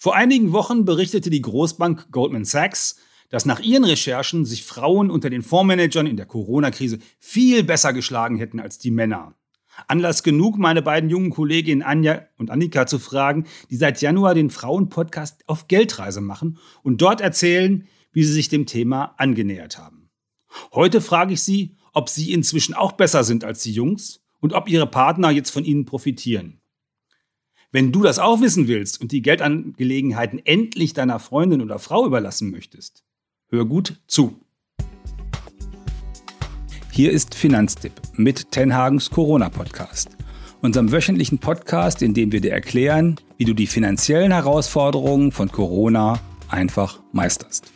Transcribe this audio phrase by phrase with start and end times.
[0.00, 3.00] Vor einigen Wochen berichtete die Großbank Goldman Sachs,
[3.30, 8.36] dass nach ihren Recherchen sich Frauen unter den Fondsmanagern in der Corona-Krise viel besser geschlagen
[8.36, 9.34] hätten als die Männer.
[9.88, 14.50] Anlass genug, meine beiden jungen Kolleginnen Anja und Annika zu fragen, die seit Januar den
[14.50, 20.10] Frauenpodcast auf Geldreise machen und dort erzählen, wie sie sich dem Thema angenähert haben.
[20.72, 24.68] Heute frage ich sie, ob sie inzwischen auch besser sind als die Jungs und ob
[24.68, 26.60] ihre Partner jetzt von ihnen profitieren.
[27.70, 32.50] Wenn du das auch wissen willst und die Geldangelegenheiten endlich deiner Freundin oder Frau überlassen
[32.50, 33.04] möchtest,
[33.50, 34.40] hör gut zu.
[36.90, 40.16] Hier ist Finanztipp mit Tenhagens Corona-Podcast,
[40.62, 46.20] unserem wöchentlichen Podcast, in dem wir dir erklären, wie du die finanziellen Herausforderungen von Corona
[46.48, 47.70] einfach meisterst.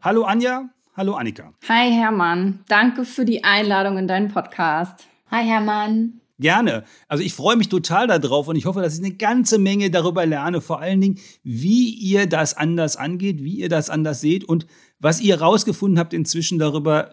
[0.00, 1.52] Hallo Anja, hallo Annika.
[1.68, 5.08] Hi Hermann, danke für die Einladung in deinen Podcast.
[5.32, 6.20] Hi Hermann.
[6.38, 6.84] Gerne.
[7.08, 10.26] Also ich freue mich total darauf und ich hoffe, dass ich eine ganze Menge darüber
[10.26, 14.66] lerne, vor allen Dingen, wie ihr das anders angeht, wie ihr das anders seht und
[14.98, 17.12] was ihr herausgefunden habt inzwischen darüber,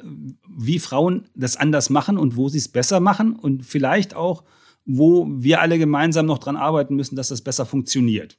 [0.50, 4.44] wie Frauen das anders machen und wo sie es besser machen und vielleicht auch,
[4.84, 8.38] wo wir alle gemeinsam noch dran arbeiten müssen, dass das besser funktioniert.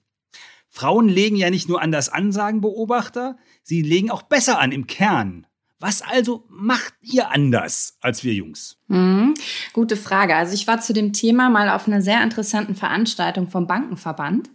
[0.69, 5.47] Frauen legen ja nicht nur an das Ansagenbeobachter, sie legen auch besser an im Kern.
[5.81, 8.77] Was also macht ihr anders als wir Jungs?
[8.89, 9.33] Mhm.
[9.73, 10.37] Gute Frage.
[10.37, 14.51] Also ich war zu dem Thema mal auf einer sehr interessanten Veranstaltung vom Bankenverband.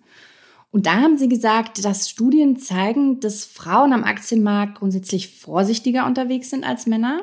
[0.69, 6.51] Und da haben sie gesagt, dass Studien zeigen, dass Frauen am Aktienmarkt grundsätzlich vorsichtiger unterwegs
[6.51, 7.21] sind als Männer.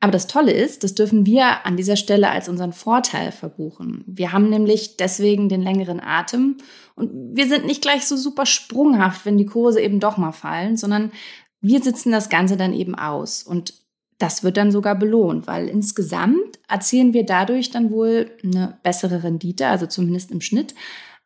[0.00, 4.04] Aber das Tolle ist, das dürfen wir an dieser Stelle als unseren Vorteil verbuchen.
[4.06, 6.58] Wir haben nämlich deswegen den längeren Atem
[6.94, 10.76] und wir sind nicht gleich so super sprunghaft, wenn die Kurse eben doch mal fallen,
[10.76, 11.12] sondern
[11.60, 13.74] wir sitzen das Ganze dann eben aus und
[14.18, 19.66] das wird dann sogar belohnt, weil insgesamt erzielen wir dadurch dann wohl eine bessere Rendite,
[19.66, 20.74] also zumindest im Schnitt,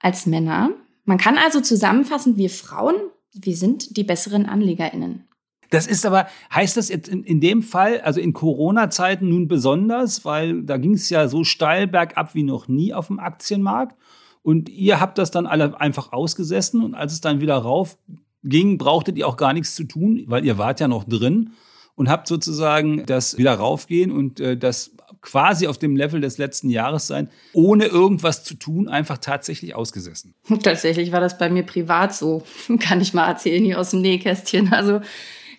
[0.00, 0.70] als Männer.
[1.05, 2.97] Man kann also zusammenfassen, wir Frauen,
[3.33, 5.25] wir sind die besseren AnlegerInnen.
[5.70, 10.25] Das ist aber, heißt das jetzt in, in dem Fall, also in Corona-Zeiten nun besonders,
[10.25, 13.97] weil da ging es ja so steil bergab wie noch nie auf dem Aktienmarkt.
[14.43, 17.99] Und ihr habt das dann alle einfach ausgesessen und als es dann wieder rauf
[18.43, 21.53] ging, brauchtet ihr auch gar nichts zu tun, weil ihr wart ja noch drin
[21.95, 26.71] und habt sozusagen das wieder raufgehen und äh, das quasi auf dem Level des letzten
[26.71, 30.34] Jahres sein, ohne irgendwas zu tun, einfach tatsächlich ausgesessen.
[30.62, 32.43] Tatsächlich war das bei mir privat so.
[32.81, 34.71] Kann ich mal erzählen hier aus dem Nähkästchen.
[34.81, 35.03] Also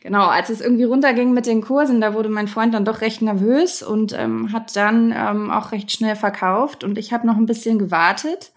[0.02, 3.22] genau, als es irgendwie runterging mit den Kursen, da wurde mein Freund dann doch recht
[3.22, 7.46] nervös und ähm, hat dann ähm, auch recht schnell verkauft und ich habe noch ein
[7.46, 8.52] bisschen gewartet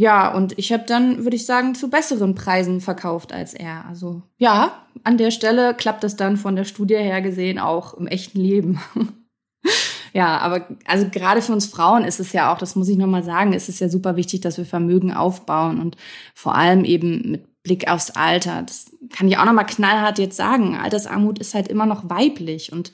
[0.00, 3.84] ja, und ich habe dann, würde ich sagen, zu besseren Preisen verkauft als er.
[3.86, 8.06] Also ja, an der Stelle klappt das dann von der Studie her gesehen auch im
[8.06, 8.80] echten Leben.
[10.12, 13.24] ja, aber also gerade für uns Frauen ist es ja auch, das muss ich nochmal
[13.24, 15.96] sagen, ist es ja super wichtig, dass wir Vermögen aufbauen und
[16.32, 18.62] vor allem eben mit Blick aufs Alter.
[18.62, 20.76] Das kann ich auch nochmal knallhart jetzt sagen.
[20.76, 22.92] Altersarmut ist halt immer noch weiblich und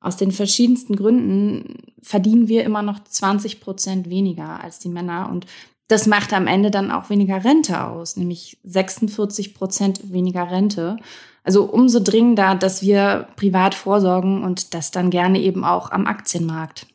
[0.00, 5.28] aus den verschiedensten Gründen verdienen wir immer noch 20 Prozent weniger als die Männer.
[5.30, 5.46] Und
[5.90, 10.96] das macht am Ende dann auch weniger Rente aus, nämlich 46 Prozent weniger Rente.
[11.42, 16.86] Also umso dringender, dass wir privat vorsorgen und das dann gerne eben auch am Aktienmarkt.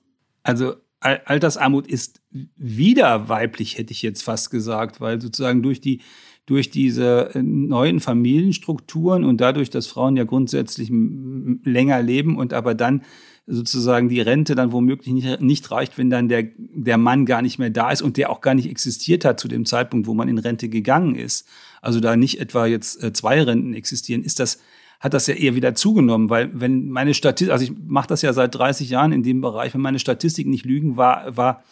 [0.43, 6.01] Also Altersarmut ist wieder weiblich, hätte ich jetzt fast gesagt, weil sozusagen durch die
[6.45, 12.75] durch diese äh, neuen Familienstrukturen und dadurch, dass Frauen ja grundsätzlich länger leben und aber
[12.75, 13.01] dann
[13.47, 17.59] sozusagen die Rente dann womöglich nicht, nicht reicht, wenn dann der, der Mann gar nicht
[17.59, 20.27] mehr da ist und der auch gar nicht existiert hat zu dem Zeitpunkt, wo man
[20.27, 21.47] in Rente gegangen ist.
[21.81, 24.59] Also da nicht etwa jetzt äh, zwei Renten existieren, ist das
[24.99, 28.33] hat das ja eher wieder zugenommen, weil wenn meine Statistik, also ich mache das ja
[28.33, 31.63] seit 30 Jahren in dem Bereich, wenn meine Statistiken nicht lügen, war, war,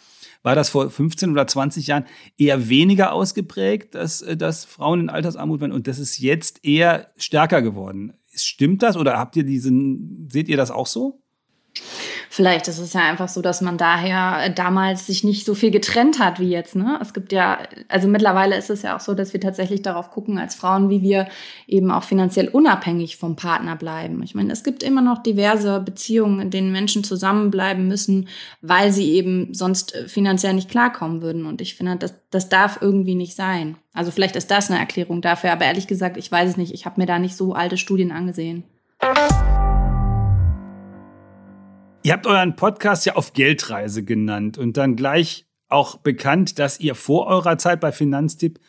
[0.42, 2.04] war das vor 15 oder 20 Jahren
[2.36, 7.08] eher weniger ausgeprägt, dass, äh, dass Frauen in Altersarmut werden und das ist jetzt eher
[7.16, 8.12] stärker geworden.
[8.36, 11.23] Stimmt das oder habt ihr diesen, seht ihr das auch so?
[12.30, 16.18] Vielleicht ist es ja einfach so, dass man daher damals sich nicht so viel getrennt
[16.18, 16.76] hat wie jetzt.
[16.76, 16.98] Ne?
[17.00, 20.38] Es gibt ja, also mittlerweile ist es ja auch so, dass wir tatsächlich darauf gucken
[20.38, 21.28] als Frauen, wie wir
[21.66, 24.22] eben auch finanziell unabhängig vom Partner bleiben.
[24.22, 28.28] Ich meine, es gibt immer noch diverse Beziehungen, in denen Menschen zusammenbleiben müssen,
[28.62, 31.46] weil sie eben sonst äh, finanziell nicht klarkommen würden.
[31.46, 33.76] Und ich finde, das, das darf irgendwie nicht sein.
[33.92, 36.72] Also vielleicht ist das eine Erklärung dafür, aber ehrlich gesagt, ich weiß es nicht.
[36.72, 38.64] Ich habe mir da nicht so alte Studien angesehen.
[42.06, 46.94] Ihr habt euren Podcast ja auf Geldreise genannt und dann gleich auch bekannt, dass ihr
[46.94, 48.60] vor eurer Zeit bei Finanztipp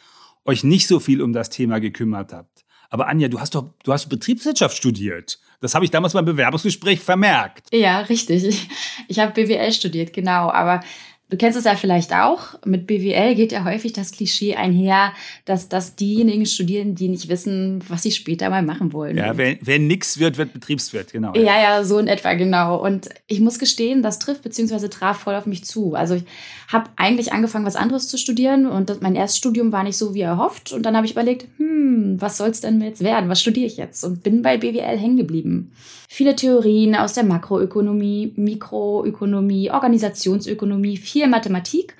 [0.46, 2.64] euch nicht so viel um das Thema gekümmert habt.
[2.90, 5.38] Aber Anja, du hast doch, du hast Betriebswirtschaft studiert.
[5.60, 7.68] Das habe ich damals beim Bewerbungsgespräch vermerkt.
[7.74, 8.46] Ja, richtig.
[8.46, 8.70] Ich,
[9.10, 10.50] ich habe BWL studiert, genau.
[10.50, 10.80] Aber
[11.28, 12.54] Du kennst es ja vielleicht auch.
[12.66, 15.12] Mit BWL geht ja häufig das Klischee einher,
[15.46, 19.18] dass das diejenigen studieren, die nicht wissen, was sie später mal machen wollen.
[19.18, 21.34] Ja, wer, wer nix wird, wird Betriebswirt, genau.
[21.34, 22.80] Ja, ja, so in etwa, genau.
[22.80, 24.88] Und ich muss gestehen, das trifft bzw.
[24.88, 25.96] traf voll auf mich zu.
[25.96, 26.26] Also ich
[26.68, 30.22] habe eigentlich angefangen, was anderes zu studieren und das, mein Erststudium war nicht so, wie
[30.22, 30.74] erhofft.
[30.74, 33.30] Und dann habe ich überlegt, hm, was soll es denn jetzt werden?
[33.30, 34.04] Was studiere ich jetzt?
[34.04, 35.72] Und bin bei BWL hängen geblieben.
[36.08, 41.96] Viele Theorien aus der Makroökonomie, Mikroökonomie, Organisationsökonomie, viel Mathematik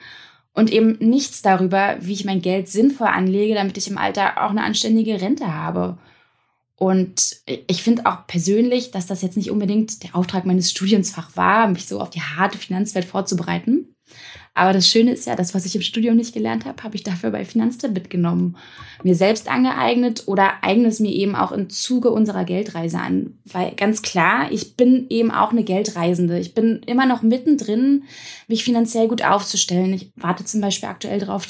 [0.54, 4.52] und eben nichts darüber, wie ich mein Geld sinnvoll anlege, damit ich im Alter auch
[4.52, 5.98] eine anständige Rente habe.
[6.78, 11.68] Und ich finde auch persönlich, dass das jetzt nicht unbedingt der Auftrag meines Studiensfach war,
[11.68, 13.95] mich so auf die harte Finanzwelt vorzubereiten.
[14.58, 17.04] Aber das Schöne ist ja, das, was ich im Studium nicht gelernt habe, habe ich
[17.04, 18.56] dafür bei Finanztipp mitgenommen.
[19.04, 23.38] Mir selbst angeeignet oder eigne es mir eben auch im Zuge unserer Geldreise an.
[23.44, 26.40] Weil ganz klar, ich bin eben auch eine Geldreisende.
[26.40, 28.04] Ich bin immer noch mittendrin,
[28.48, 29.94] mich finanziell gut aufzustellen.
[29.94, 31.46] Ich warte zum Beispiel aktuell darauf,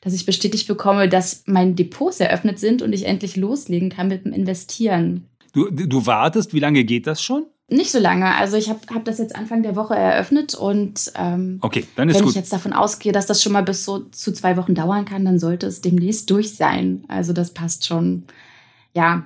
[0.00, 4.24] dass ich bestätigt bekomme, dass meine Depots eröffnet sind und ich endlich loslegen kann mit
[4.24, 5.26] dem Investieren.
[5.52, 7.44] Du, du wartest, wie lange geht das schon?
[7.68, 8.32] Nicht so lange.
[8.36, 12.14] Also ich habe hab das jetzt Anfang der Woche eröffnet und ähm, okay, dann ist
[12.14, 12.30] wenn gut.
[12.30, 15.24] ich jetzt davon ausgehe, dass das schon mal bis so zu zwei Wochen dauern kann,
[15.24, 17.04] dann sollte es demnächst durch sein.
[17.08, 18.24] Also das passt schon.
[18.94, 19.24] Ja.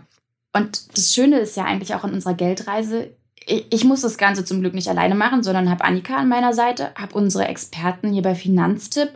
[0.55, 3.11] Und das Schöne ist ja eigentlich auch in unserer Geldreise,
[3.47, 6.55] ich, ich muss das Ganze zum Glück nicht alleine machen, sondern habe Annika an meiner
[6.55, 9.11] Seite, habe unsere Experten hier bei Finanztipp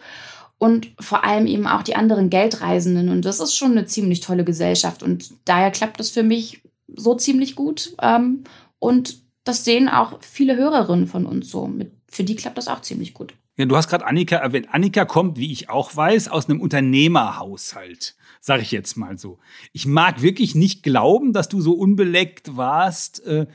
[0.58, 3.08] und vor allem eben auch die anderen Geldreisenden.
[3.08, 5.02] Und das ist schon eine ziemlich tolle Gesellschaft.
[5.02, 6.62] Und daher klappt das für mich
[6.94, 7.94] so ziemlich gut.
[8.00, 8.44] Ähm,
[8.84, 11.72] und das sehen auch viele Hörerinnen von uns so.
[12.06, 13.34] Für die klappt das auch ziemlich gut.
[13.56, 14.68] Ja, du hast gerade Annika erwähnt.
[14.72, 19.38] Annika kommt, wie ich auch weiß, aus einem Unternehmerhaushalt, sage ich jetzt mal so.
[19.72, 23.46] Ich mag wirklich nicht glauben, dass du so unbeleckt warst, äh,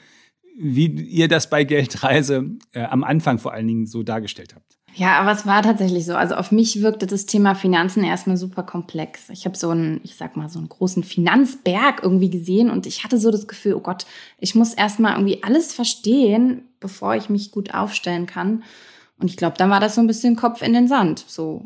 [0.57, 4.68] wie ihr das bei Geldreise äh, am Anfang vor allen Dingen so dargestellt habt.
[4.99, 6.13] Ja, aber es war tatsächlich so.
[6.13, 9.29] Also auf mich wirkte das Thema Finanzen erstmal super komplex.
[9.29, 13.05] Ich habe so einen, ich sag mal, so einen großen Finanzberg irgendwie gesehen und ich
[13.05, 14.05] hatte so das Gefühl, oh Gott,
[14.39, 18.63] ich muss erstmal irgendwie alles verstehen, bevor ich mich gut aufstellen kann.
[19.17, 21.23] Und ich glaube, dann war das so ein bisschen Kopf in den Sand.
[21.25, 21.65] So.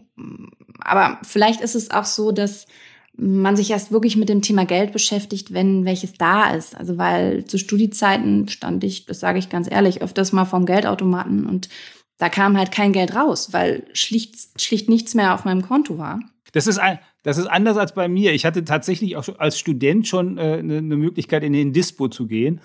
[0.82, 2.68] Aber vielleicht ist es auch so, dass
[3.16, 6.78] man sich erst wirklich mit dem Thema Geld beschäftigt, wenn welches da ist.
[6.78, 11.48] Also weil zu Studiezeiten stand ich, das sage ich ganz ehrlich, öfters mal vom Geldautomaten
[11.48, 11.70] und
[12.18, 16.20] da kam halt kein Geld raus, weil schlicht, schlicht nichts mehr auf meinem Konto war.
[16.52, 18.34] Das ist, ein, das ist anders als bei mir.
[18.34, 22.28] Ich hatte tatsächlich auch als Student schon äh, eine, eine Möglichkeit, in den Dispo zu
[22.28, 22.62] gehen.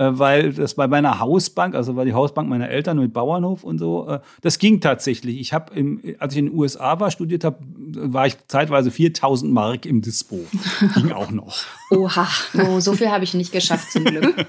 [0.00, 3.78] Äh, weil das bei meiner Hausbank, also war die Hausbank meiner Eltern mit Bauernhof und
[3.78, 5.38] so, äh, das ging tatsächlich.
[5.38, 5.74] Ich habe,
[6.18, 10.38] als ich in den USA war, studiert habe, war ich zeitweise 4000 Mark im Dispo.
[10.94, 11.54] ging auch noch.
[11.90, 12.26] Oha,
[12.66, 14.34] oh, so viel habe ich nicht geschafft zum Glück.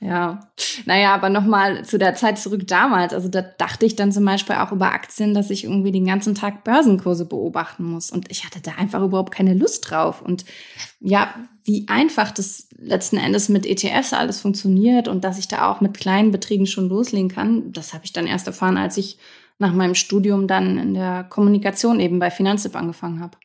[0.00, 0.40] ja,
[0.86, 3.12] naja, aber nochmal zu der Zeit zurück damals.
[3.12, 6.34] Also da dachte ich dann zum Beispiel auch über Aktien, dass ich irgendwie den ganzen
[6.34, 8.10] Tag Börsenkurse beobachten muss.
[8.10, 10.22] Und ich hatte da einfach überhaupt keine Lust drauf.
[10.22, 10.46] Und
[11.00, 11.34] ja,
[11.64, 15.96] wie einfach das letzten Endes mit ETFs alles funktioniert und dass ich da auch mit
[15.96, 19.18] kleinen Betrieben schon loslegen kann, das habe ich dann erst erfahren, als ich
[19.58, 23.38] nach meinem Studium dann in der Kommunikation eben bei Finanzip angefangen habe.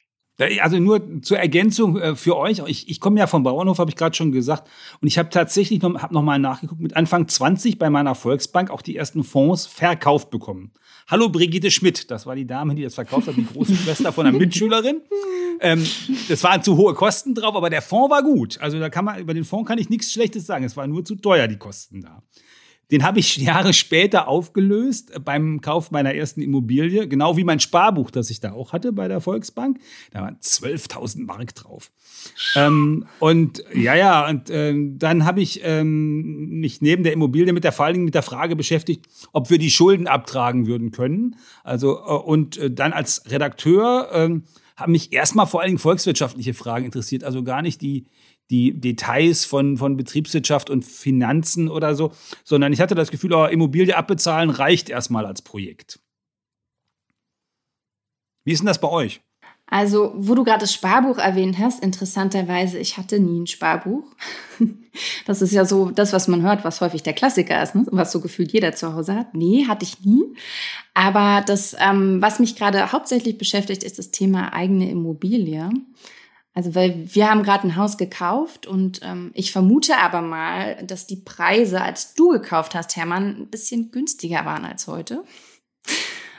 [0.61, 2.61] Also nur zur Ergänzung äh, für euch.
[2.67, 4.69] Ich, ich komme ja vom Bauernhof, habe ich gerade schon gesagt.
[5.01, 8.71] Und ich habe tatsächlich noch, hab noch mal nachgeguckt, mit Anfang 20 bei meiner Volksbank
[8.71, 10.71] auch die ersten Fonds verkauft bekommen.
[11.07, 14.27] Hallo Brigitte Schmidt, das war die Dame, die das verkauft hat, die große Schwester von
[14.27, 15.01] einer Mitschülerin.
[15.59, 15.85] Ähm,
[16.29, 18.61] das waren zu hohe Kosten drauf, aber der Fonds war gut.
[18.61, 20.63] Also da kann man, über den Fonds kann ich nichts Schlechtes sagen.
[20.63, 22.23] Es war nur zu teuer, die Kosten da.
[22.91, 28.09] Den habe ich Jahre später aufgelöst beim Kauf meiner ersten Immobilie, genau wie mein Sparbuch,
[28.09, 29.79] das ich da auch hatte bei der Volksbank.
[30.11, 31.91] Da waren 12.000 Mark drauf.
[32.55, 37.63] Ähm, und ja, ja, und äh, dann habe ich ähm, mich neben der Immobilie mit
[37.63, 41.35] der vor allen Dingen mit der Frage beschäftigt, ob wir die Schulden abtragen würden können.
[41.63, 44.41] Also äh, und äh, dann als Redakteur äh,
[44.75, 48.05] haben mich erstmal vor allen Dingen volkswirtschaftliche Fragen interessiert, also gar nicht die
[48.49, 52.11] die Details von, von Betriebswirtschaft und Finanzen oder so,
[52.43, 55.99] sondern ich hatte das Gefühl, oh, Immobilie abbezahlen reicht erstmal als Projekt.
[58.45, 59.21] Wie ist denn das bei euch?
[59.71, 64.03] Also, wo du gerade das Sparbuch erwähnt hast, interessanterweise, ich hatte nie ein Sparbuch.
[65.25, 67.85] Das ist ja so das, was man hört, was häufig der Klassiker ist, ne?
[67.91, 69.33] was so gefühlt jeder zu Hause hat.
[69.33, 70.23] Nee, hatte ich nie.
[70.93, 75.69] Aber das, ähm, was mich gerade hauptsächlich beschäftigt, ist das Thema eigene Immobilie.
[76.53, 81.07] Also, weil wir haben gerade ein Haus gekauft und ähm, ich vermute aber mal, dass
[81.07, 85.23] die Preise, als du gekauft hast, Hermann, ein bisschen günstiger waren als heute.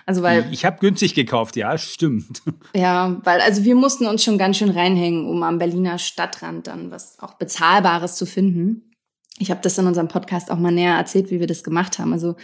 [0.07, 2.43] Also weil ich habe günstig gekauft, ja, stimmt.
[2.75, 6.91] Ja, weil also wir mussten uns schon ganz schön reinhängen, um am Berliner Stadtrand dann
[6.91, 8.93] was auch bezahlbares zu finden.
[9.39, 12.13] Ich habe das in unserem Podcast auch mal näher erzählt, wie wir das gemacht haben.
[12.13, 12.35] Also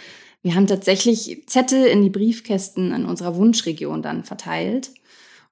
[0.43, 4.93] Wir haben tatsächlich Zettel in die Briefkästen in unserer Wunschregion dann verteilt.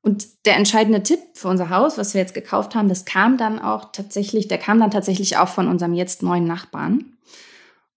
[0.05, 3.59] Und der entscheidende Tipp für unser Haus, was wir jetzt gekauft haben, das kam dann
[3.59, 7.15] auch tatsächlich, der kam dann tatsächlich auch von unserem jetzt neuen Nachbarn.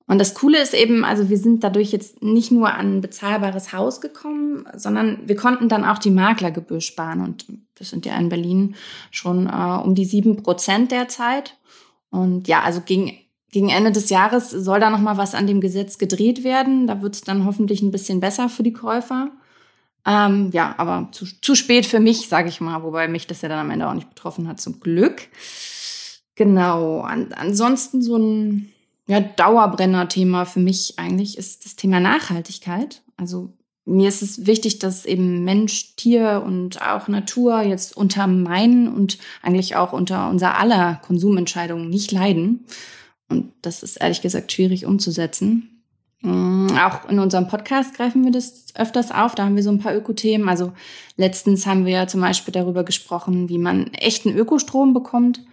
[0.08, 3.74] Und das Coole ist eben, also wir sind dadurch jetzt nicht nur an ein bezahlbares
[3.74, 7.20] Haus gekommen, sondern wir konnten dann auch die Maklergebühr sparen.
[7.20, 7.46] Und
[7.76, 8.76] wir sind ja in Berlin
[9.12, 11.58] schon äh, um die sieben Prozent derzeit.
[12.10, 13.18] Und ja, also gegen,
[13.52, 16.88] gegen Ende des Jahres soll da noch mal was an dem Gesetz gedreht werden.
[16.88, 19.32] Da wird es dann hoffentlich ein bisschen besser für die Käufer.
[20.08, 23.50] Ähm, ja, aber zu, zu spät für mich, sage ich mal, wobei mich das ja
[23.50, 25.28] dann am Ende auch nicht betroffen hat, zum Glück.
[26.36, 27.02] Genau.
[27.02, 28.72] An, ansonsten so ein
[29.08, 33.02] ja, Dauerbrenner-Thema für mich eigentlich ist das Thema Nachhaltigkeit.
[33.18, 33.52] Also
[33.84, 39.18] mir ist es wichtig, dass eben Mensch, Tier und auch Natur jetzt unter meinen und
[39.42, 42.66] eigentlich auch unter unser aller Konsumentscheidungen nicht leiden.
[43.30, 45.77] Und das ist ehrlich gesagt schwierig umzusetzen.
[46.22, 49.36] Mm, auch in unserem Podcast greifen wir das öfters auf.
[49.36, 50.50] Da haben wir so ein paar Ökothemen.
[50.50, 50.74] Also
[51.16, 55.46] letztens haben wir zum Beispiel darüber gesprochen, wie man echten Ökostrom bekommt.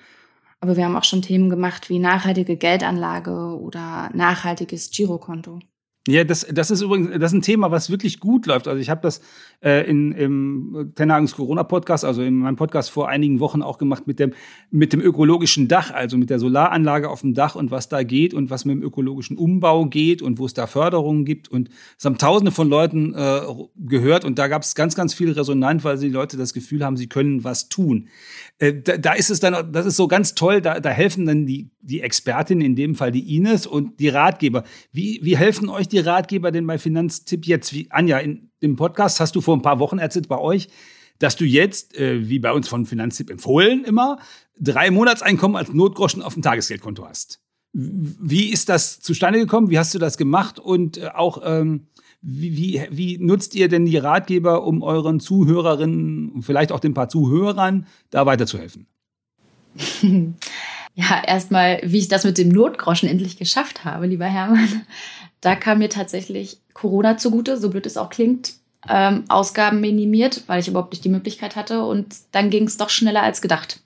[0.60, 5.60] Aber wir haben auch schon Themen gemacht wie nachhaltige Geldanlage oder nachhaltiges Girokonto.
[6.06, 8.68] Ja, das, das ist übrigens das ist ein Thema, was wirklich gut läuft.
[8.68, 9.22] Also ich habe das
[9.62, 14.18] äh, in, im Tenhagens Corona-Podcast, also in meinem Podcast vor einigen Wochen auch gemacht mit
[14.18, 14.34] dem,
[14.70, 18.34] mit dem ökologischen Dach, also mit der Solaranlage auf dem Dach und was da geht
[18.34, 21.48] und was mit dem ökologischen Umbau geht und wo es da Förderungen gibt.
[21.48, 23.40] Und es haben tausende von Leuten äh,
[23.76, 26.98] gehört und da gab es ganz, ganz viel Resonanz, weil die Leute das Gefühl haben,
[26.98, 28.08] sie können was tun.
[28.58, 31.46] Äh, da, da ist es dann, das ist so ganz toll, da, da helfen dann
[31.46, 34.64] die, die Expertin, in dem Fall die Ines und die Ratgeber.
[34.92, 37.72] Wie, wie helfen euch die Ratgeber denn bei Finanztipp jetzt?
[37.72, 40.68] Wie, Anja, in dem Podcast hast du vor ein paar Wochen erzählt bei euch,
[41.18, 44.18] dass du jetzt, äh, wie bei uns von Finanztipp empfohlen immer,
[44.58, 47.40] drei Monatseinkommen als Notgroschen auf dem Tagesgeldkonto hast.
[47.72, 49.70] Wie ist das zustande gekommen?
[49.70, 50.58] Wie hast du das gemacht?
[50.58, 51.88] Und äh, auch, ähm,
[52.20, 56.94] wie, wie, wie nutzt ihr denn die Ratgeber, um euren Zuhörerinnen und vielleicht auch den
[56.94, 58.86] paar Zuhörern da weiterzuhelfen?
[60.94, 64.86] Ja, erstmal, wie ich das mit dem Notgroschen endlich geschafft habe, lieber Hermann.
[65.40, 68.54] Da kam mir tatsächlich Corona zugute, so blöd es auch klingt.
[68.88, 71.84] Ähm, Ausgaben minimiert, weil ich überhaupt nicht die Möglichkeit hatte.
[71.84, 73.80] Und dann ging es doch schneller als gedacht.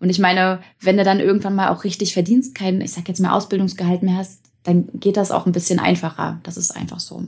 [0.00, 3.20] Und ich meine, wenn du dann irgendwann mal auch richtig verdienst, kein, ich sag jetzt
[3.20, 6.40] mal Ausbildungsgehalt mehr hast, dann geht das auch ein bisschen einfacher.
[6.42, 7.22] Das ist einfach so.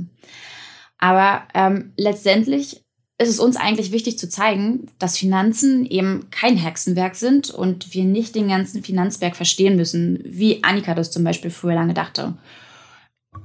[0.98, 2.85] Aber ähm, letztendlich
[3.18, 8.04] ist es uns eigentlich wichtig zu zeigen, dass Finanzen eben kein Hexenwerk sind und wir
[8.04, 12.34] nicht den ganzen Finanzberg verstehen müssen, wie Annika das zum Beispiel früher lange dachte.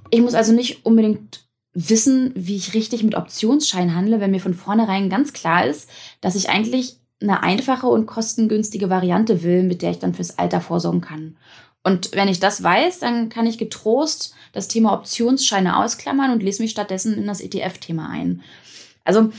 [0.10, 4.54] Ich muss also nicht unbedingt wissen, wie ich richtig mit Optionsscheinen handle, wenn mir von
[4.54, 9.92] vornherein ganz klar ist, dass ich eigentlich eine einfache und kostengünstige Variante will, mit der
[9.92, 11.38] ich dann fürs Alter vorsorgen kann.
[11.84, 16.62] Und wenn ich das weiß, dann kann ich getrost das Thema Optionsscheine ausklammern und lese
[16.62, 18.42] mich stattdessen in das ETF-Thema ein.
[19.04, 19.32] Also,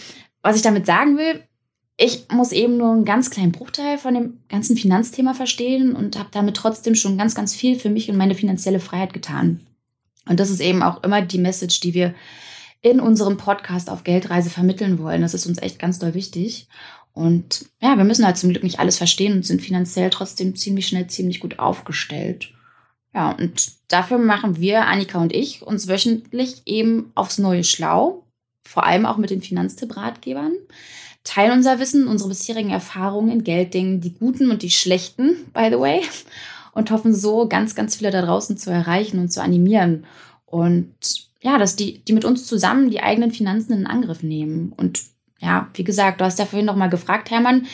[0.43, 1.43] was ich damit sagen will,
[1.97, 6.31] ich muss eben nur einen ganz kleinen Bruchteil von dem ganzen Finanzthema verstehen und habe
[6.33, 9.61] damit trotzdem schon ganz, ganz viel für mich und meine finanzielle Freiheit getan.
[10.27, 12.15] Und das ist eben auch immer die Message, die wir
[12.81, 15.23] in unserem Podcast auf Geldreise vermitteln wollen.
[15.23, 16.67] Das ist uns echt ganz doll wichtig.
[17.13, 20.87] Und ja, wir müssen halt zum Glück nicht alles verstehen und sind finanziell trotzdem ziemlich
[20.87, 22.53] schnell, ziemlich gut aufgestellt.
[23.15, 28.25] Ja, und dafür machen wir, Annika und ich, uns wöchentlich eben aufs Neue schlau,
[28.65, 30.53] vor allem auch mit den Finanztipp-Ratgebern,
[31.25, 35.79] teilen unser Wissen, unsere bisherigen Erfahrungen in Gelddingen, die guten und die schlechten, by the
[35.79, 36.03] way,
[36.73, 40.07] und hoffen so, ganz, ganz viele da draußen zu erreichen und zu animieren.
[40.47, 40.95] Und
[41.41, 45.03] ja, dass die, die mit uns zusammen die eigenen Finanzen in Angriff nehmen und
[45.43, 47.67] ja, wie gesagt, du hast ja vorhin noch mal gefragt, Hermann,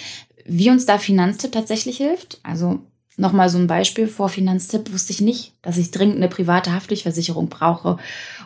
[0.47, 2.40] wie uns da Finanztipp tatsächlich hilft.
[2.42, 2.80] Also
[3.18, 7.48] nochmal so ein Beispiel vor Finanztipp wusste ich nicht, dass ich dringend eine private Haftpflichtversicherung
[7.48, 7.98] brauche.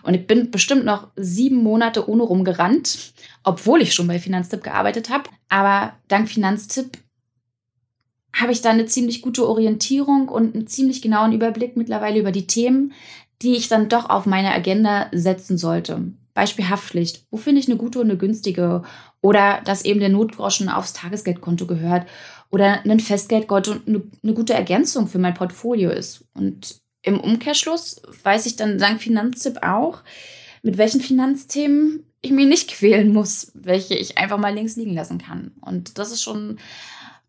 [0.02, 3.12] Und ich bin bestimmt noch sieben Monate ohne rumgerannt,
[3.44, 5.30] obwohl ich schon bei Finanztipp gearbeitet habe.
[5.48, 6.98] Aber dank Finanztipp
[8.34, 12.46] habe ich da eine ziemlich gute Orientierung und einen ziemlich genauen Überblick mittlerweile über die
[12.46, 12.92] Themen,
[13.42, 16.12] die ich dann doch auf meine Agenda setzen sollte.
[16.34, 17.26] Beispiel Haftpflicht.
[17.30, 18.82] Wo finde ich eine gute und eine günstige?
[19.20, 22.06] Oder dass eben der Notgroschen aufs Tagesgeldkonto gehört.
[22.52, 26.24] Oder ein Festgeldkonto eine, eine gute Ergänzung für mein Portfolio ist.
[26.34, 30.02] Und im Umkehrschluss weiß ich dann dank Finanztipp auch,
[30.62, 35.18] mit welchen Finanzthemen ich mich nicht quälen muss, welche ich einfach mal links liegen lassen
[35.18, 35.52] kann.
[35.60, 36.58] Und das ist schon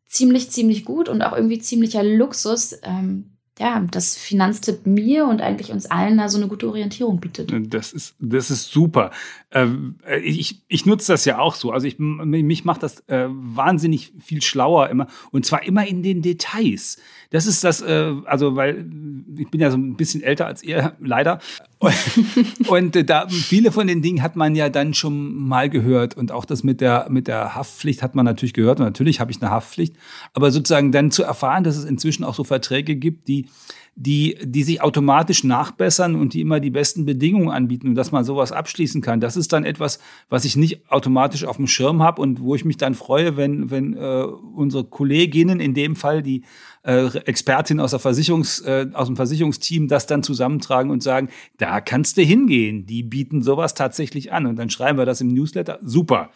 [0.06, 5.72] ziemlich, ziemlich gut und auch irgendwie ziemlicher Luxus, ähm, ja, das Finanztipp mir und eigentlich
[5.72, 7.52] uns allen da so eine gute Orientierung bietet.
[7.74, 9.12] Das ist, das ist super.
[9.54, 11.72] Ähm, äh, ich, ich nutze das ja auch so.
[11.72, 15.08] Also ich, mich macht das äh, wahnsinnig viel schlauer immer.
[15.32, 16.98] Und zwar immer in den Details.
[17.30, 18.86] Das ist das, äh, also weil
[19.38, 21.40] ich bin ja so ein bisschen älter als ihr, leider.
[21.78, 21.94] Und,
[22.68, 26.18] und äh, da, viele von den Dingen hat man ja dann schon mal gehört.
[26.18, 28.80] Und auch das mit der, mit der Haftpflicht hat man natürlich gehört.
[28.80, 29.96] Und natürlich habe ich eine Haftpflicht.
[30.34, 33.48] Aber sozusagen dann zu erfahren, dass es inzwischen auch so Verträge gibt, die
[33.96, 38.24] die, die sich automatisch nachbessern und die immer die besten Bedingungen anbieten und dass man
[38.24, 39.20] sowas abschließen kann.
[39.20, 42.66] Das ist dann etwas, was ich nicht automatisch auf dem Schirm habe und wo ich
[42.66, 44.24] mich dann freue, wenn, wenn äh,
[44.56, 46.44] unsere Kolleginnen, in dem Fall die
[46.84, 51.82] äh, Expertin aus, der Versicherungs, äh, aus dem Versicherungsteam, das dann zusammentragen und sagen, da
[51.82, 52.86] kannst du hingehen.
[52.86, 54.46] Die bieten sowas tatsächlich an.
[54.46, 55.80] Und dann schreiben wir das im Newsletter.
[55.82, 56.30] Super.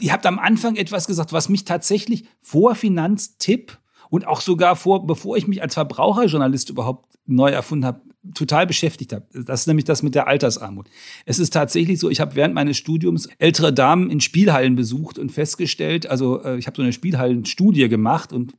[0.00, 3.78] Ihr habt am Anfang etwas gesagt, was mich tatsächlich vor Finanztipp
[4.10, 8.02] und auch sogar vor, bevor ich mich als Verbraucherjournalist überhaupt neu erfunden habe,
[8.34, 9.26] total beschäftigt habe.
[9.32, 10.88] Das ist nämlich das mit der Altersarmut.
[11.24, 15.32] Es ist tatsächlich so, ich habe während meines Studiums ältere Damen in Spielhallen besucht und
[15.32, 18.54] festgestellt, also äh, ich habe so eine Spielhallenstudie gemacht und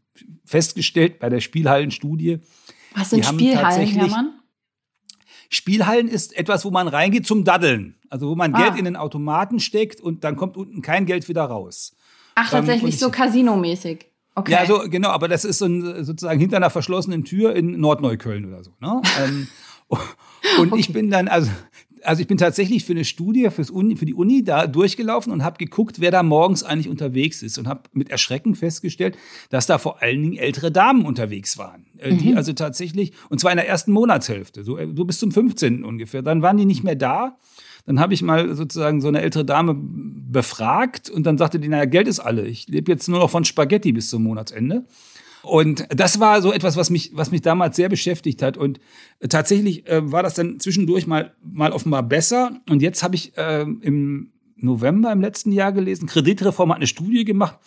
[0.45, 2.39] festgestellt bei der Spielhallenstudie.
[2.95, 4.29] Was sind Spielhallen, Hermann?
[5.49, 7.95] Spielhallen ist etwas, wo man reingeht zum Daddeln.
[8.09, 8.63] Also wo man ah.
[8.63, 11.95] Geld in den Automaten steckt und dann kommt unten kein Geld wieder raus.
[12.35, 14.10] Ach, tatsächlich ähm, so Casino-mäßig.
[14.35, 14.51] Okay.
[14.51, 18.45] Ja, so, genau, aber das ist so ein, sozusagen hinter einer verschlossenen Tür in Nordneukölln
[18.45, 18.71] oder so.
[18.79, 19.01] Ne?
[19.23, 19.47] ähm,
[20.59, 20.79] und okay.
[20.79, 21.51] ich bin dann, also,
[22.03, 25.57] also ich bin tatsächlich für eine Studie Uni, für die Uni da durchgelaufen und habe
[25.57, 29.17] geguckt, wer da morgens eigentlich unterwegs ist und habe mit Erschrecken festgestellt,
[29.49, 32.17] dass da vor allen Dingen ältere Damen unterwegs waren, äh, mhm.
[32.19, 35.83] die also tatsächlich und zwar in der ersten Monatshälfte, so, so bis zum 15.
[35.83, 36.21] ungefähr.
[36.21, 37.37] Dann waren die nicht mehr da
[37.85, 41.85] dann habe ich mal sozusagen so eine ältere Dame befragt und dann sagte die, naja,
[41.85, 42.47] Geld ist alle.
[42.47, 44.85] Ich lebe jetzt nur noch von Spaghetti bis zum Monatsende.
[45.43, 48.57] Und das war so etwas, was mich, was mich damals sehr beschäftigt hat.
[48.57, 48.79] Und
[49.27, 52.61] tatsächlich äh, war das dann zwischendurch mal, mal offenbar besser.
[52.69, 57.25] Und jetzt habe ich äh, im November im letzten Jahr gelesen, Kreditreform hat eine Studie
[57.25, 57.57] gemacht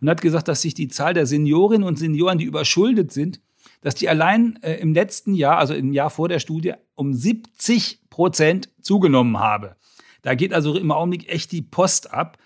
[0.00, 3.40] und hat gesagt, dass sich die Zahl der Seniorinnen und Senioren, die überschuldet sind,
[3.84, 8.00] dass die allein äh, im letzten Jahr, also im Jahr vor der Studie, um 70
[8.08, 9.76] Prozent zugenommen habe.
[10.22, 12.38] Da geht also im Augenblick echt die Post ab.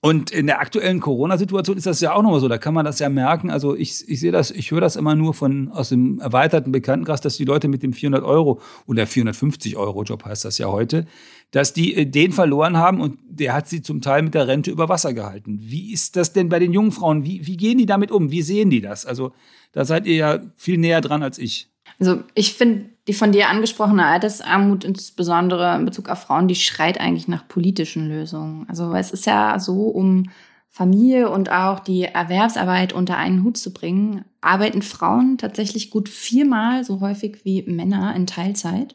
[0.00, 2.48] Und in der aktuellen Corona-Situation ist das ja auch nochmal so.
[2.48, 3.50] Da kann man das ja merken.
[3.50, 7.20] Also ich, ich sehe das, ich höre das immer nur von aus dem erweiterten Bekanntenkreis,
[7.20, 11.06] dass die Leute mit dem 400 Euro oder 450 Euro Job heißt das ja heute,
[11.50, 14.70] dass die äh, den verloren haben und der hat sie zum Teil mit der Rente
[14.70, 15.58] über Wasser gehalten.
[15.60, 17.24] Wie ist das denn bei den jungen Frauen?
[17.24, 18.30] Wie, wie gehen die damit um?
[18.30, 19.06] Wie sehen die das?
[19.06, 19.32] Also
[19.72, 21.68] da seid ihr ja viel näher dran als ich.
[21.98, 27.00] Also ich finde die von dir angesprochene Altersarmut, insbesondere in Bezug auf Frauen, die schreit
[27.00, 28.66] eigentlich nach politischen Lösungen.
[28.68, 30.24] Also es ist ja so, um
[30.68, 36.84] Familie und auch die Erwerbsarbeit unter einen Hut zu bringen, arbeiten Frauen tatsächlich gut viermal
[36.84, 38.94] so häufig wie Männer in Teilzeit.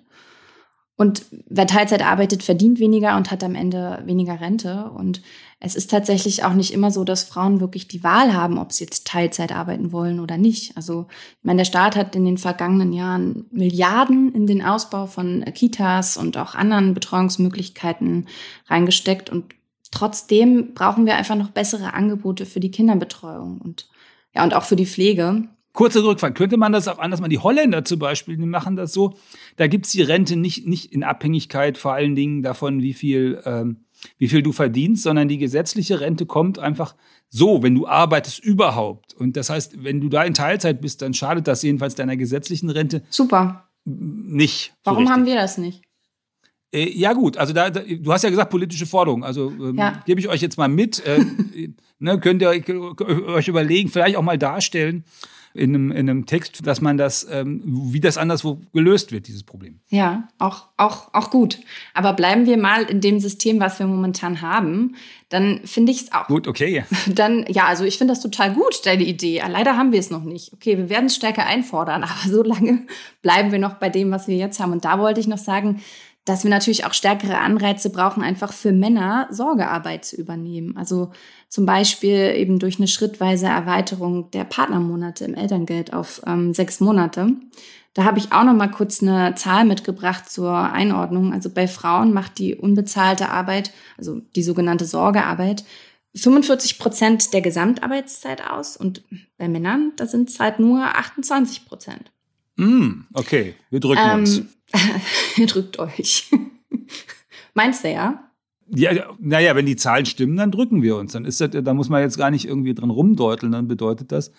[1.02, 4.92] Und wer Teilzeit arbeitet, verdient weniger und hat am Ende weniger Rente.
[4.96, 5.24] Und
[5.60, 8.84] es ist tatsächlich auch nicht immer so, dass Frauen wirklich die Wahl haben, ob sie
[8.84, 10.78] jetzt Teilzeit arbeiten wollen oder nicht.
[10.78, 11.08] Also,
[11.40, 16.18] ich meine, der Staat hat in den vergangenen Jahren Milliarden in den Ausbau von Kitas
[16.18, 18.28] und auch anderen Betreuungsmöglichkeiten
[18.68, 19.32] reingesteckt.
[19.32, 19.56] Und
[19.90, 23.90] trotzdem brauchen wir einfach noch bessere Angebote für die Kinderbetreuung und
[24.36, 25.50] ja, und auch für die Pflege.
[25.74, 26.34] Kurze Rückfrage.
[26.34, 27.30] Könnte man das auch anders machen?
[27.30, 29.14] Die Holländer zum Beispiel, die machen das so.
[29.56, 33.42] Da gibt es die Rente nicht, nicht in Abhängigkeit vor allen Dingen davon, wie viel,
[33.46, 33.86] ähm,
[34.18, 36.96] wie viel du verdienst, sondern die gesetzliche Rente kommt einfach
[37.30, 39.14] so, wenn du arbeitest überhaupt.
[39.14, 42.70] Und das heißt, wenn du da in Teilzeit bist, dann schadet das jedenfalls deiner gesetzlichen
[42.70, 43.04] Rente.
[43.10, 43.70] Super.
[43.86, 44.74] Nicht.
[44.84, 45.16] So Warum richtig.
[45.16, 45.84] haben wir das nicht?
[46.74, 50.02] Äh, ja gut, also da, da, du hast ja gesagt politische Forderungen, also ähm, ja.
[50.06, 51.06] gebe ich euch jetzt mal mit.
[51.06, 51.26] Äh,
[52.00, 55.06] ne, könnt ihr euch überlegen, vielleicht auch mal darstellen
[55.54, 59.44] in einem, in einem Text, dass man das, ähm, wie das anderswo gelöst wird, dieses
[59.44, 59.80] Problem.
[59.90, 61.60] Ja, auch, auch, auch gut.
[61.94, 64.96] Aber bleiben wir mal in dem System, was wir momentan haben,
[65.30, 66.28] dann finde ich es auch.
[66.28, 66.84] Gut, okay.
[67.08, 69.42] Dann, ja, also ich finde das total gut, deine Idee.
[69.48, 70.52] Leider haben wir es noch nicht.
[70.54, 72.86] Okay, wir werden es stärker einfordern, aber so lange
[73.22, 74.74] bleiben wir noch bei dem, was wir jetzt haben.
[74.74, 75.82] Und da wollte ich noch sagen,
[76.26, 80.78] dass wir natürlich auch stärkere Anreize brauchen, einfach für Männer Sorgearbeit zu übernehmen.
[80.78, 81.12] Also
[81.50, 87.34] zum Beispiel eben durch eine schrittweise Erweiterung der Partnermonate im Elterngeld auf ähm, sechs Monate.
[87.94, 91.34] Da habe ich auch noch mal kurz eine Zahl mitgebracht zur Einordnung.
[91.34, 95.66] Also bei Frauen macht die unbezahlte Arbeit, also die sogenannte Sorgearbeit,
[96.16, 99.04] 45 Prozent der Gesamtarbeitszeit aus und
[99.38, 102.12] bei Männern, da sind es halt nur 28 Prozent.
[102.58, 104.42] Mm, okay, wir drücken ähm, uns.
[105.38, 106.30] Ihr drückt euch.
[107.54, 108.32] Meinst du ja?
[108.74, 111.12] Ja, naja, wenn die Zahlen stimmen, dann drücken wir uns.
[111.12, 114.32] Dann ist das, da muss man jetzt gar nicht irgendwie dran rumdeuteln, dann bedeutet das.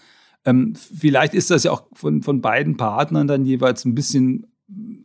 [0.45, 4.47] Ähm, vielleicht ist das ja auch von, von beiden Partnern dann jeweils ein bisschen,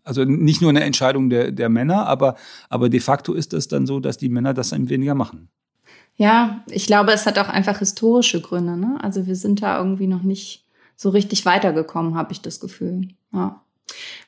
[0.04, 2.36] also nicht nur eine Entscheidung der, der Männer, aber,
[2.70, 5.50] aber de facto ist das dann so, dass die Männer das dann weniger machen.
[6.16, 8.78] Ja, ich glaube, es hat auch einfach historische Gründe.
[8.78, 8.98] Ne?
[9.02, 13.10] Also wir sind da irgendwie noch nicht so richtig weitergekommen, habe ich das Gefühl.
[13.32, 13.62] Ja.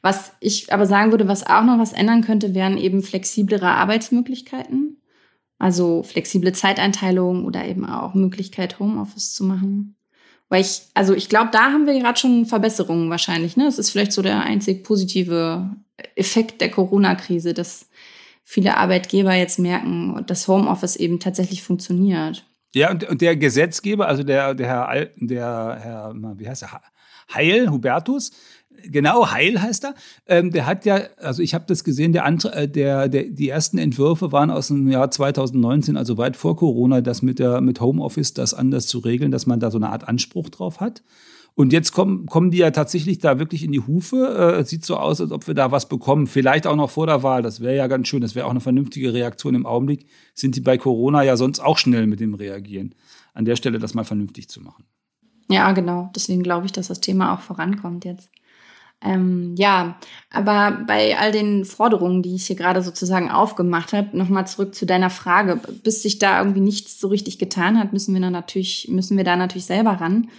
[0.01, 5.01] Was ich aber sagen würde, was auch noch was ändern könnte, wären eben flexiblere Arbeitsmöglichkeiten.
[5.57, 9.97] Also flexible Zeiteinteilung oder eben auch Möglichkeit, Homeoffice zu machen.
[10.47, 13.57] Weil ich, also ich glaube, da haben wir gerade schon Verbesserungen wahrscheinlich.
[13.57, 13.65] Ne?
[13.65, 15.69] Das ist vielleicht so der einzig positive
[16.15, 17.89] Effekt der Corona-Krise, dass
[18.43, 22.45] viele Arbeitgeber jetzt merken, dass Homeoffice eben tatsächlich funktioniert.
[22.73, 26.81] Ja, und, und der Gesetzgeber, also der, der Herr, der Herr, wie heißt er,
[27.33, 28.31] Heil, Hubertus,
[28.83, 29.95] genau, Heil heißt er.
[30.27, 33.77] Ähm, der hat ja, also ich habe das gesehen, der, äh, der, der, die ersten
[33.77, 38.33] Entwürfe waren aus dem Jahr 2019, also weit vor Corona, das mit, der, mit Homeoffice
[38.33, 41.03] das anders zu regeln, dass man da so eine Art Anspruch drauf hat.
[41.55, 44.57] Und jetzt kommen, kommen die ja tatsächlich da wirklich in die Hufe.
[44.59, 46.25] Äh, sieht so aus, als ob wir da was bekommen.
[46.25, 47.41] Vielleicht auch noch vor der Wahl.
[47.41, 48.21] Das wäre ja ganz schön.
[48.21, 49.55] Das wäre auch eine vernünftige Reaktion.
[49.55, 52.95] Im Augenblick sind die bei Corona ja sonst auch schnell mit dem Reagieren.
[53.33, 54.85] An der Stelle das mal vernünftig zu machen.
[55.49, 56.09] Ja, genau.
[56.15, 58.29] Deswegen glaube ich, dass das Thema auch vorankommt jetzt.
[59.01, 59.97] Ähm, ja,
[60.29, 64.85] aber bei all den Forderungen, die ich hier gerade sozusagen aufgemacht habe, nochmal zurück zu
[64.85, 65.59] deiner Frage.
[65.83, 69.23] Bis sich da irgendwie nichts so richtig getan hat, müssen wir dann natürlich, müssen wir
[69.23, 70.29] da natürlich selber ran.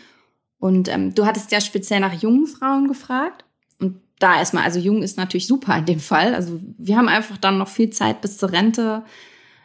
[0.58, 3.46] Und ähm, du hattest ja speziell nach jungen Frauen gefragt.
[3.78, 6.34] Und da erstmal, also jung ist natürlich super in dem Fall.
[6.34, 9.04] Also wir haben einfach dann noch viel Zeit bis zur Rente.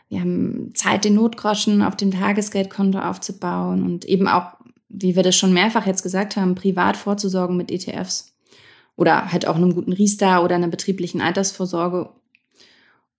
[0.08, 4.54] Wir haben Zeit, den Notgroschen auf dem Tagesgeldkonto aufzubauen und eben auch,
[4.88, 8.35] wie wir das schon mehrfach jetzt gesagt haben, privat vorzusorgen mit ETFs
[8.96, 12.10] oder halt auch einem guten Riester oder einer betrieblichen Altersvorsorge.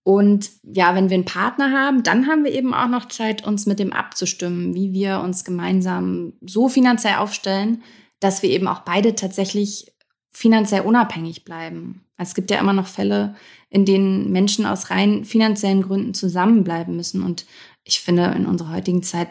[0.03, 3.67] Und ja, wenn wir einen Partner haben, dann haben wir eben auch noch Zeit, uns
[3.67, 7.83] mit dem abzustimmen, wie wir uns gemeinsam so finanziell aufstellen,
[8.21, 9.93] dass wir eben auch beide tatsächlich
[10.31, 12.05] finanziell unabhängig bleiben.
[12.19, 13.35] Es gibt ja immer noch Fälle,
[13.69, 17.23] in denen Menschen aus rein finanziellen Gründen zusammenbleiben müssen.
[17.23, 17.47] Und
[17.83, 19.29] ich finde, in unserer heutigen Zeit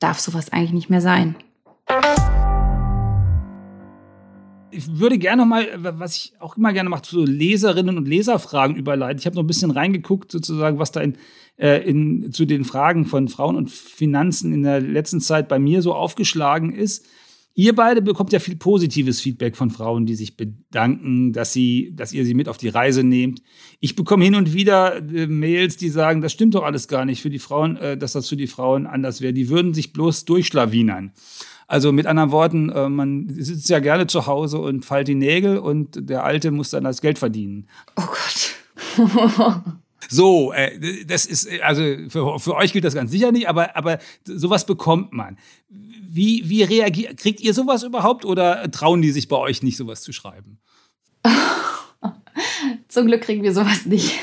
[0.00, 1.36] darf sowas eigentlich nicht mehr sein
[4.76, 8.76] ich würde gerne noch mal, was ich auch immer gerne mache, zu Leserinnen und Leserfragen
[8.76, 9.18] überleiten.
[9.18, 11.16] Ich habe noch ein bisschen reingeguckt, sozusagen, was da in,
[11.56, 15.82] äh, in, zu den Fragen von Frauen und Finanzen in der letzten Zeit bei mir
[15.82, 17.06] so aufgeschlagen ist.
[17.58, 22.12] Ihr beide bekommt ja viel positives Feedback von Frauen, die sich bedanken, dass sie, dass
[22.12, 23.40] ihr sie mit auf die Reise nehmt.
[23.80, 27.22] Ich bekomme hin und wieder äh, Mails, die sagen, das stimmt doch alles gar nicht
[27.22, 29.32] für die Frauen, äh, dass das für die Frauen anders wäre.
[29.32, 31.12] Die würden sich bloß durchschlawinern.
[31.68, 35.58] Also mit anderen Worten, äh, man sitzt ja gerne zu Hause und feilt die Nägel
[35.58, 37.68] und der Alte muss dann das Geld verdienen.
[37.96, 39.62] Oh Gott.
[40.08, 43.98] So, äh, das ist, also für, für euch gilt das ganz sicher nicht, aber, aber
[44.24, 45.36] sowas bekommt man.
[45.68, 50.02] Wie, wie reagiert, kriegt ihr sowas überhaupt oder trauen die sich bei euch nicht, sowas
[50.02, 50.58] zu schreiben?
[52.88, 54.14] Zum Glück kriegen wir sowas nicht.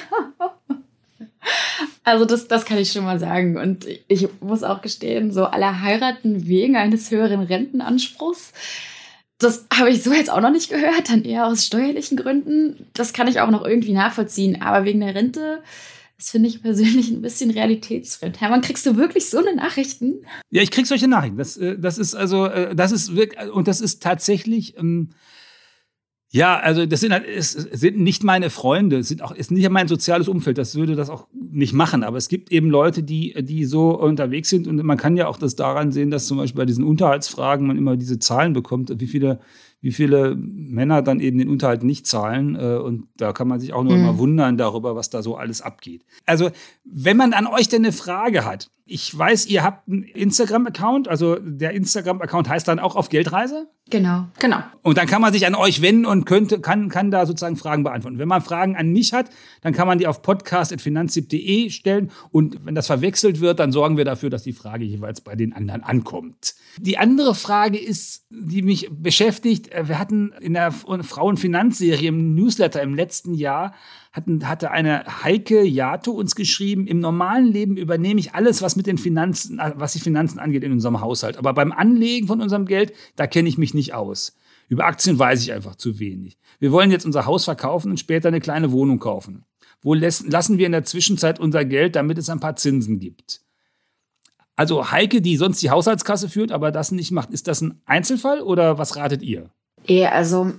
[2.03, 3.57] Also das, das kann ich schon mal sagen.
[3.57, 8.51] Und ich muss auch gestehen, so alle heiraten wegen eines höheren Rentenanspruchs.
[9.39, 12.87] Das habe ich so jetzt auch noch nicht gehört, dann eher aus steuerlichen Gründen.
[12.93, 14.61] Das kann ich auch noch irgendwie nachvollziehen.
[14.61, 15.63] Aber wegen der Rente,
[16.17, 18.39] das finde ich persönlich ein bisschen realitätsfremd.
[18.39, 20.25] Hermann, kriegst du wirklich so eine Nachrichten?
[20.49, 21.37] Ja, ich krieg solche Nachrichten.
[21.37, 24.77] Das, äh, das ist also, äh, das ist wirklich, und das ist tatsächlich.
[24.77, 25.09] Ähm
[26.35, 29.69] ja, also das sind, halt, es sind nicht meine Freunde, es sind auch, ist nicht
[29.69, 32.01] mein soziales Umfeld, das würde das auch nicht machen.
[32.01, 35.37] Aber es gibt eben Leute, die, die so unterwegs sind und man kann ja auch
[35.37, 39.05] das daran sehen, dass zum Beispiel bei diesen Unterhaltsfragen man immer diese Zahlen bekommt, wie
[39.05, 39.41] viele,
[39.83, 42.55] wie viele Männer dann eben den Unterhalt nicht zahlen.
[42.55, 44.03] Äh, und da kann man sich auch nur mhm.
[44.03, 46.05] immer wundern darüber, was da so alles abgeht.
[46.25, 46.51] Also,
[46.85, 51.35] wenn man an euch denn eine Frage hat, ich weiß, ihr habt einen Instagram-Account, also
[51.35, 53.67] der Instagram-Account heißt dann auch auf Geldreise?
[53.89, 54.59] Genau, genau.
[54.81, 57.83] Und dann kann man sich an euch wenden und könnte, kann, kann da sozusagen Fragen
[57.83, 58.17] beantworten.
[58.17, 59.29] Wenn man Fragen an mich hat,
[59.61, 64.05] dann kann man die auf podcast.finanztipp.de stellen und wenn das verwechselt wird, dann sorgen wir
[64.05, 66.55] dafür, dass die Frage jeweils bei den anderen ankommt.
[66.77, 72.95] Die andere Frage ist, die mich beschäftigt, wir hatten in der Frauenfinanzserie im Newsletter im
[72.95, 73.73] letzten Jahr
[74.11, 78.87] hatten, hatte eine Heike Jato uns geschrieben, im normalen Leben übernehme ich alles, was mit
[78.87, 81.37] den Finanzen, was die Finanzen angeht in unserem Haushalt.
[81.37, 84.35] Aber beim Anlegen von unserem Geld, da kenne ich mich nicht aus.
[84.69, 86.37] Über Aktien weiß ich einfach zu wenig.
[86.59, 89.45] Wir wollen jetzt unser Haus verkaufen und später eine kleine Wohnung kaufen.
[89.81, 93.41] Wo lassen wir in der Zwischenzeit unser Geld, damit es ein paar Zinsen gibt?
[94.55, 98.41] Also Heike, die sonst die Haushaltskasse führt, aber das nicht macht, ist das ein Einzelfall
[98.41, 99.49] oder was ratet ihr?
[99.87, 100.51] Ja, also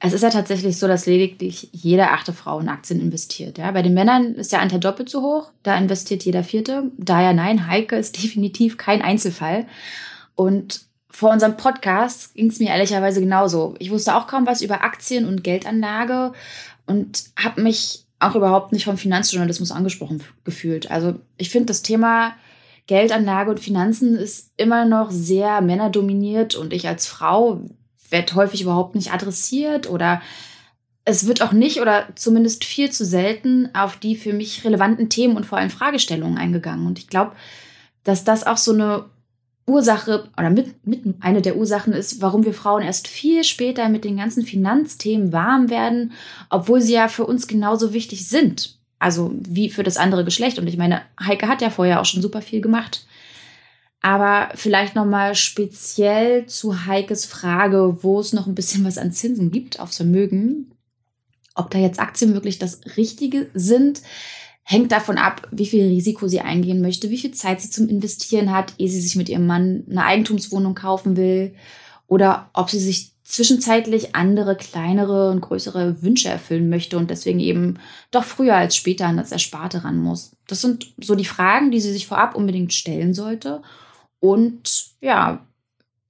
[0.00, 3.58] es ist ja tatsächlich so, dass lediglich jede achte Frau in Aktien investiert.
[3.58, 3.70] Ja?
[3.72, 6.90] Bei den Männern ist der Anteil doppelt so hoch, da investiert jeder vierte.
[6.96, 9.66] Daher nein, Heike ist definitiv kein Einzelfall.
[10.34, 13.74] Und vor unserem Podcast ging es mir ehrlicherweise genauso.
[13.80, 16.32] Ich wusste auch kaum was über Aktien und Geldanlage
[16.86, 20.90] und habe mich auch überhaupt nicht vom Finanzjournalismus angesprochen gefühlt.
[20.90, 22.34] Also ich finde das Thema
[22.86, 27.62] Geldanlage und Finanzen ist immer noch sehr männerdominiert und ich als Frau
[28.10, 30.20] wird häufig überhaupt nicht adressiert oder
[31.04, 35.36] es wird auch nicht oder zumindest viel zu selten auf die für mich relevanten Themen
[35.36, 36.86] und vor allem Fragestellungen eingegangen.
[36.86, 37.32] Und ich glaube,
[38.04, 39.06] dass das auch so eine
[39.68, 44.04] Ursache oder mit, mit eine der Ursachen ist, warum wir Frauen erst viel später mit
[44.04, 46.12] den ganzen Finanzthemen warm werden,
[46.50, 48.76] obwohl sie ja für uns genauso wichtig sind.
[48.98, 50.58] Also wie für das andere Geschlecht.
[50.58, 53.06] Und ich meine, Heike hat ja vorher auch schon super viel gemacht.
[54.00, 59.50] Aber vielleicht nochmal speziell zu Heikes Frage, wo es noch ein bisschen was an Zinsen
[59.50, 60.72] gibt aufs Vermögen.
[61.54, 64.02] Ob da jetzt Aktien wirklich das Richtige sind,
[64.62, 68.52] hängt davon ab, wie viel Risiko sie eingehen möchte, wie viel Zeit sie zum Investieren
[68.52, 71.54] hat, ehe sie sich mit ihrem Mann eine Eigentumswohnung kaufen will
[72.06, 77.78] oder ob sie sich zwischenzeitlich andere, kleinere und größere Wünsche erfüllen möchte und deswegen eben
[78.10, 80.32] doch früher als später an das Ersparte ran muss.
[80.46, 83.62] Das sind so die Fragen, die sie sich vorab unbedingt stellen sollte.
[84.20, 85.46] Und ja,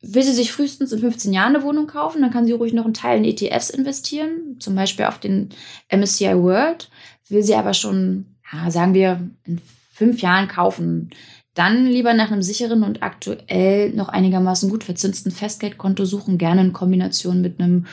[0.01, 2.85] will sie sich frühestens in 15 Jahren eine Wohnung kaufen, dann kann sie ruhig noch
[2.85, 5.51] einen Teil in ETFs investieren, zum Beispiel auf den
[5.91, 6.91] MSCI World.
[7.29, 9.61] Will sie aber schon ja, sagen wir, in
[9.93, 11.11] fünf Jahren kaufen,
[11.55, 16.73] dann lieber nach einem sicheren und aktuell noch einigermaßen gut verzinsten Festgeldkonto suchen, gerne in
[16.73, 17.87] Kombination mit einem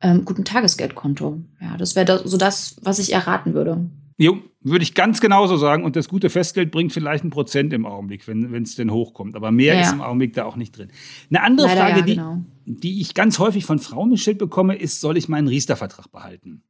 [0.00, 1.40] ähm, guten Tagesgeldkonto.
[1.60, 3.86] Ja, das wäre so das, was ich erraten würde.
[4.18, 5.84] Jo, würde ich ganz genauso sagen.
[5.84, 9.36] Und das gute Festgeld bringt vielleicht ein Prozent im Augenblick, wenn es denn hochkommt.
[9.36, 9.82] Aber mehr ja.
[9.82, 10.88] ist im Augenblick da auch nicht drin.
[11.30, 12.44] Eine andere Leider Frage, ja, genau.
[12.64, 16.62] die, die ich ganz häufig von Frauen gestellt bekomme, ist, soll ich meinen Riester-Vertrag behalten?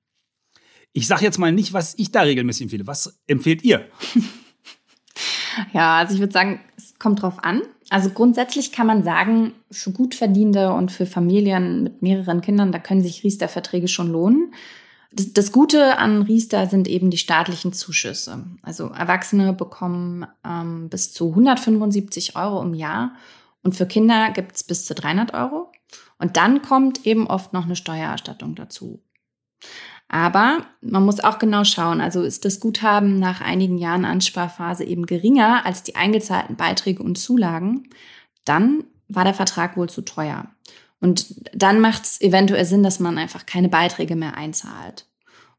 [0.92, 2.86] Ich sage jetzt mal nicht, was ich da regelmäßig empfehle.
[2.86, 3.86] Was empfehlt ihr?
[5.72, 7.62] ja, also ich würde sagen, es kommt drauf an.
[7.90, 13.02] Also grundsätzlich kann man sagen, für Gutverdienende und für Familien mit mehreren Kindern, da können
[13.02, 14.52] sich Riester-Verträge schon lohnen.
[15.18, 18.44] Das, Gute an Riester sind eben die staatlichen Zuschüsse.
[18.62, 23.14] Also Erwachsene bekommen ähm, bis zu 175 Euro im Jahr
[23.62, 25.72] und für Kinder gibt es bis zu 300 Euro.
[26.18, 29.02] Und dann kommt eben oft noch eine Steuererstattung dazu.
[30.08, 35.06] Aber man muss auch genau schauen, also ist das Guthaben nach einigen Jahren Ansparphase eben
[35.06, 37.88] geringer als die eingezahlten Beiträge und Zulagen,
[38.44, 40.46] dann war der Vertrag wohl zu teuer.
[41.00, 45.06] Und dann macht es eventuell Sinn, dass man einfach keine Beiträge mehr einzahlt.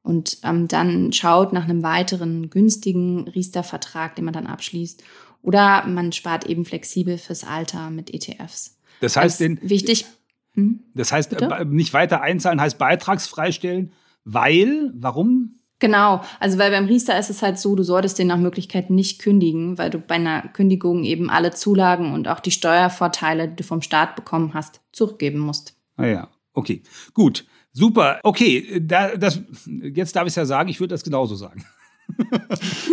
[0.01, 5.03] Und ähm, dann schaut nach einem weiteren günstigen Riester-Vertrag, den man dann abschließt.
[5.41, 8.79] Oder man spart eben flexibel fürs Alter mit ETFs.
[9.01, 10.05] Das heißt, den, wichtig.
[10.53, 10.83] Hm?
[10.95, 11.45] Das heißt, Bitte?
[11.45, 13.91] Äh, nicht weiter einzahlen heißt beitragsfreistellen
[14.29, 15.56] weil, warum?
[15.79, 19.21] Genau, also weil beim Riester ist es halt so, du solltest den nach Möglichkeit nicht
[19.21, 23.63] kündigen, weil du bei einer Kündigung eben alle Zulagen und auch die Steuervorteile, die du
[23.63, 25.75] vom Staat bekommen hast, zurückgeben musst.
[25.95, 26.81] Ah ja, okay,
[27.13, 28.19] gut, super.
[28.23, 31.63] Okay, da, das, jetzt darf ich es ja sagen, ich würde das genauso sagen.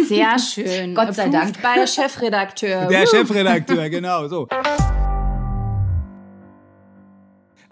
[0.09, 0.95] Sehr schön.
[0.95, 1.63] Gott sei Dank.
[1.63, 2.87] Bei der Chefredakteur.
[2.89, 4.49] Der Chefredakteur, genau so.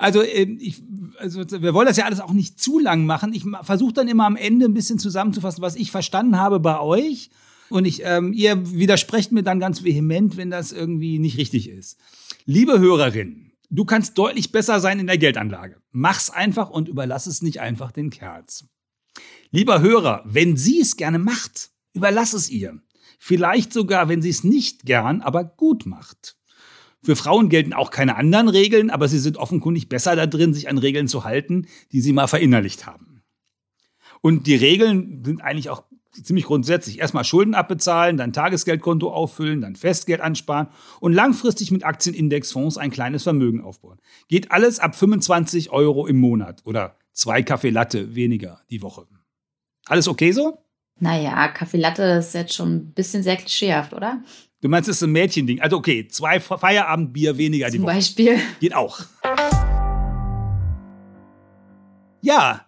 [0.02, 0.82] Also, ähm, ich,
[1.18, 3.32] also wir wollen das ja alles auch nicht zu lang machen.
[3.32, 7.30] Ich versuche dann immer am Ende ein bisschen zusammenzufassen, was ich verstanden habe bei euch.
[7.70, 11.98] Und ich, ähm, ihr widersprecht mir dann ganz vehement, wenn das irgendwie nicht richtig ist.
[12.44, 15.76] Liebe Hörerin, du kannst deutlich besser sein in der Geldanlage.
[15.90, 18.66] Mach's einfach und überlass es nicht einfach den Kerls.
[19.50, 22.78] Lieber Hörer, wenn sie es gerne macht, überlass es ihr.
[23.18, 26.36] Vielleicht sogar, wenn sie es nicht gern, aber gut macht.
[27.04, 30.68] Für Frauen gelten auch keine anderen Regeln, aber sie sind offenkundig besser da drin, sich
[30.68, 33.22] an Regeln zu halten, die sie mal verinnerlicht haben.
[34.20, 37.00] Und die Regeln sind eigentlich auch ziemlich grundsätzlich.
[37.00, 40.68] Erstmal Schulden abbezahlen, dann Tagesgeldkonto auffüllen, dann Festgeld ansparen
[41.00, 43.98] und langfristig mit Aktienindexfonds ein kleines Vermögen aufbauen.
[44.28, 49.06] Geht alles ab 25 Euro im Monat oder zwei Kaffee Latte weniger die Woche.
[49.86, 50.58] Alles okay so?
[51.00, 54.22] Naja, Kaffee Latte ist jetzt schon ein bisschen sehr klischeehaft, oder?
[54.62, 55.60] Du meinst, es ist ein Mädchending.
[55.60, 57.90] Also okay, zwei Feierabendbier weniger Zum die Woche.
[57.90, 58.38] Zum Beispiel.
[58.60, 59.00] Geht auch.
[62.20, 62.60] Ja,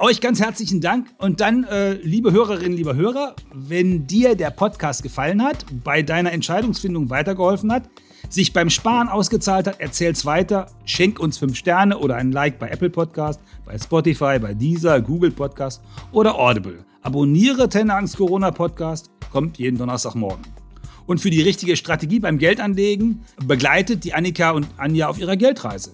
[0.00, 1.06] euch ganz herzlichen Dank.
[1.18, 6.32] Und dann, äh, liebe Hörerinnen, liebe Hörer, wenn dir der Podcast gefallen hat, bei deiner
[6.32, 7.88] Entscheidungsfindung weitergeholfen hat,
[8.28, 12.70] sich beim Sparen ausgezahlt hat, erzähl's weiter, schenk uns fünf Sterne oder ein Like bei
[12.70, 15.80] Apple Podcast, bei Spotify, bei Deezer, Google Podcast
[16.10, 16.84] oder Audible.
[17.02, 20.65] Abonniere Tenangst Corona Podcast, kommt jeden Donnerstagmorgen.
[21.06, 25.92] Und für die richtige Strategie beim Geldanlegen begleitet die Annika und Anja auf ihrer Geldreise.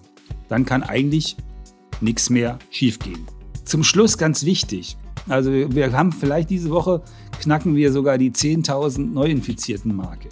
[0.48, 1.36] Dann kann eigentlich
[2.00, 3.26] nichts mehr schiefgehen.
[3.64, 4.96] Zum Schluss ganz wichtig.
[5.28, 7.02] Also wir haben vielleicht diese Woche
[7.40, 10.28] knacken wir sogar die 10.000 Neuinfizierten Marke.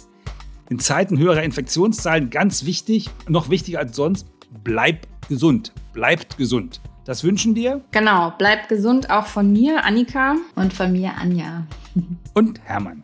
[0.69, 4.27] In Zeiten höherer Infektionszahlen ganz wichtig, noch wichtiger als sonst,
[4.63, 5.73] bleib gesund.
[5.93, 6.81] Bleibt gesund.
[7.03, 7.81] Das wünschen dir?
[7.91, 10.35] Genau, bleibt gesund auch von mir, Annika.
[10.55, 11.65] Und von mir, Anja.
[12.33, 13.03] Und Hermann.